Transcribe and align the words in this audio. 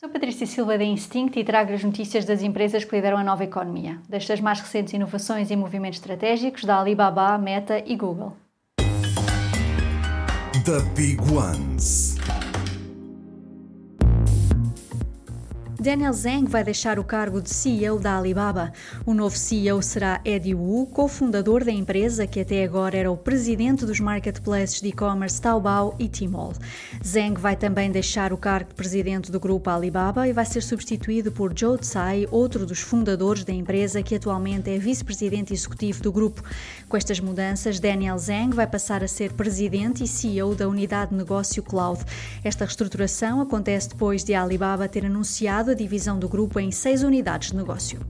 Sou 0.00 0.08
Patrícia 0.08 0.46
Silva 0.46 0.78
da 0.78 0.84
Instinct 0.84 1.38
e 1.38 1.44
trago 1.44 1.74
as 1.74 1.84
notícias 1.84 2.24
das 2.24 2.40
empresas 2.40 2.86
que 2.86 2.96
lideram 2.96 3.18
a 3.18 3.22
nova 3.22 3.44
economia, 3.44 4.00
destas 4.08 4.40
mais 4.40 4.58
recentes 4.58 4.94
inovações 4.94 5.50
e 5.50 5.56
movimentos 5.56 5.98
estratégicos 5.98 6.64
da 6.64 6.80
Alibaba, 6.80 7.36
Meta 7.36 7.84
e 7.84 7.96
Google. 7.96 8.34
The 10.64 10.80
Big 10.96 11.20
Ones. 11.30 12.16
Daniel 15.80 16.12
Zhang 16.12 16.46
vai 16.46 16.62
deixar 16.62 16.98
o 16.98 17.04
cargo 17.04 17.40
de 17.40 17.48
CEO 17.48 17.98
da 17.98 18.18
Alibaba. 18.18 18.70
O 19.06 19.14
novo 19.14 19.34
CEO 19.34 19.80
será 19.80 20.20
Eddie 20.26 20.54
Wu, 20.54 20.86
cofundador 20.88 21.64
da 21.64 21.72
empresa 21.72 22.26
que 22.26 22.40
até 22.40 22.62
agora 22.62 22.98
era 22.98 23.10
o 23.10 23.16
presidente 23.16 23.86
dos 23.86 23.98
marketplaces 23.98 24.82
de 24.82 24.88
e-commerce 24.88 25.40
Taobao 25.40 25.96
e 25.98 26.06
Tmall. 26.06 26.52
Zhang 27.02 27.40
vai 27.40 27.56
também 27.56 27.90
deixar 27.90 28.30
o 28.30 28.36
cargo 28.36 28.68
de 28.68 28.74
presidente 28.74 29.32
do 29.32 29.40
grupo 29.40 29.70
Alibaba 29.70 30.28
e 30.28 30.34
vai 30.34 30.44
ser 30.44 30.62
substituído 30.62 31.32
por 31.32 31.58
Zhou 31.58 31.78
Tsai, 31.78 32.28
outro 32.30 32.66
dos 32.66 32.80
fundadores 32.80 33.42
da 33.42 33.52
empresa 33.54 34.02
que 34.02 34.14
atualmente 34.14 34.68
é 34.68 34.76
vice-presidente 34.76 35.54
executivo 35.54 36.02
do 36.02 36.12
grupo. 36.12 36.42
Com 36.90 36.96
estas 36.98 37.20
mudanças, 37.20 37.80
Daniel 37.80 38.18
Zhang 38.18 38.54
vai 38.54 38.66
passar 38.66 39.02
a 39.02 39.08
ser 39.08 39.32
presidente 39.32 40.04
e 40.04 40.06
CEO 40.06 40.54
da 40.54 40.68
unidade 40.68 41.12
de 41.12 41.16
negócio 41.16 41.62
Cloud. 41.62 42.04
Esta 42.44 42.66
reestruturação 42.66 43.40
acontece 43.40 43.88
depois 43.88 44.22
de 44.22 44.34
a 44.34 44.42
Alibaba 44.42 44.86
ter 44.86 45.06
anunciado 45.06 45.69
a 45.70 45.74
divisão 45.74 46.18
do 46.18 46.28
grupo 46.28 46.58
em 46.58 46.70
seis 46.70 47.02
unidades 47.02 47.50
de 47.50 47.56
negócio. 47.56 48.00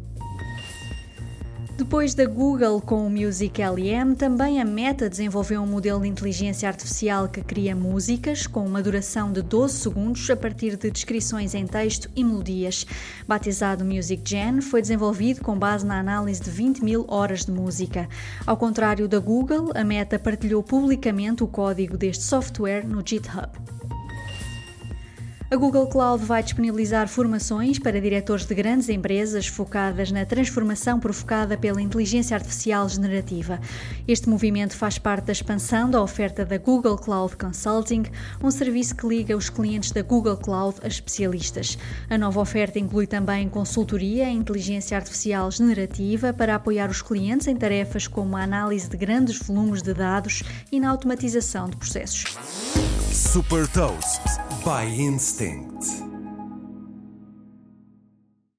Depois 1.80 2.12
da 2.12 2.26
Google 2.26 2.78
com 2.78 3.06
o 3.06 3.10
Music 3.10 3.62
LM, 3.62 4.14
também 4.14 4.60
a 4.60 4.64
Meta 4.66 5.08
desenvolveu 5.08 5.62
um 5.62 5.66
modelo 5.66 6.02
de 6.02 6.08
inteligência 6.08 6.68
artificial 6.68 7.26
que 7.26 7.42
cria 7.42 7.74
músicas 7.74 8.46
com 8.46 8.66
uma 8.66 8.82
duração 8.82 9.32
de 9.32 9.40
12 9.40 9.78
segundos 9.78 10.28
a 10.28 10.36
partir 10.36 10.76
de 10.76 10.90
descrições 10.90 11.54
em 11.54 11.66
texto 11.66 12.10
e 12.14 12.22
melodias. 12.22 12.86
Batizado 13.26 13.82
Music 13.82 14.22
Gen, 14.28 14.60
foi 14.60 14.82
desenvolvido 14.82 15.40
com 15.40 15.58
base 15.58 15.86
na 15.86 15.98
análise 15.98 16.42
de 16.42 16.50
20 16.50 16.84
mil 16.84 17.06
horas 17.08 17.46
de 17.46 17.50
música. 17.50 18.06
Ao 18.46 18.58
contrário 18.58 19.08
da 19.08 19.18
Google, 19.18 19.72
a 19.74 19.82
Meta 19.82 20.18
partilhou 20.18 20.62
publicamente 20.62 21.42
o 21.42 21.48
código 21.48 21.96
deste 21.96 22.24
software 22.24 22.86
no 22.86 23.02
GitHub. 23.02 23.79
A 25.52 25.56
Google 25.56 25.88
Cloud 25.88 26.24
vai 26.24 26.44
disponibilizar 26.44 27.08
formações 27.08 27.76
para 27.76 28.00
diretores 28.00 28.46
de 28.46 28.54
grandes 28.54 28.88
empresas 28.88 29.48
focadas 29.48 30.12
na 30.12 30.24
transformação 30.24 31.00
provocada 31.00 31.58
pela 31.58 31.82
inteligência 31.82 32.36
artificial 32.36 32.88
generativa. 32.88 33.58
Este 34.06 34.28
movimento 34.28 34.76
faz 34.76 34.96
parte 34.96 35.24
da 35.24 35.32
expansão 35.32 35.90
da 35.90 36.00
oferta 36.00 36.44
da 36.44 36.56
Google 36.56 36.96
Cloud 36.96 37.36
Consulting, 37.36 38.04
um 38.40 38.48
serviço 38.48 38.94
que 38.94 39.08
liga 39.08 39.36
os 39.36 39.50
clientes 39.50 39.90
da 39.90 40.02
Google 40.02 40.36
Cloud 40.36 40.78
a 40.84 40.86
especialistas. 40.86 41.76
A 42.08 42.16
nova 42.16 42.40
oferta 42.40 42.78
inclui 42.78 43.08
também 43.08 43.48
consultoria 43.48 44.28
em 44.28 44.36
inteligência 44.36 44.96
artificial 44.96 45.50
generativa 45.50 46.32
para 46.32 46.54
apoiar 46.54 46.88
os 46.88 47.02
clientes 47.02 47.48
em 47.48 47.56
tarefas 47.56 48.06
como 48.06 48.36
a 48.36 48.42
análise 48.42 48.88
de 48.88 48.96
grandes 48.96 49.40
volumes 49.40 49.82
de 49.82 49.94
dados 49.94 50.44
e 50.70 50.78
na 50.78 50.90
automatização 50.90 51.68
de 51.68 51.76
processos. 51.76 52.38
Super 53.10 53.66
Toast 53.66 54.39
by 54.64 54.84
Instinct. 54.84 56.09